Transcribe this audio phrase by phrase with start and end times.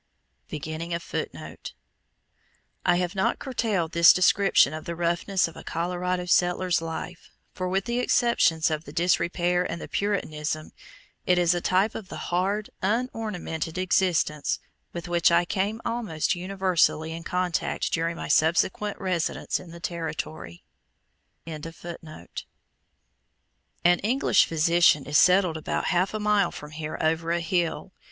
[0.51, 0.97] I
[2.95, 7.85] have not curtailed this description of the roughness of a Colorado settler's life, for, with
[7.85, 10.71] the exceptions of the disrepair and the Puritanism,
[11.27, 14.57] it is a type of the hard, unornamented existence
[14.91, 20.63] with which I came almost universally in contact during my subsequent residence in the Territory.
[21.45, 21.59] An
[23.99, 27.93] English physician is settled about half a mile from here over a hill.